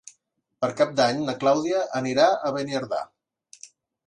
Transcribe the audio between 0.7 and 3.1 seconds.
Cap d'Any na Clàudia anirà a Beniardà.